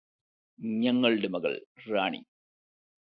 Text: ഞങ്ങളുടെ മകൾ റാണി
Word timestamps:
ഞങ്ങളുടെ 0.79 1.27
മകൾ 1.27 1.53
റാണി 1.87 2.21